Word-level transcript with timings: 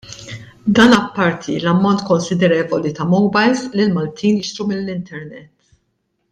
Dan 0.77 0.93
apparti 0.95 1.53
l-ammont 1.63 2.01
konsidervoli 2.09 2.95
ta' 3.01 3.07
mowbajls 3.13 3.61
li 3.77 3.83
l-Maltin 3.87 4.41
jixtru 4.43 4.69
mill-internet. 4.73 5.55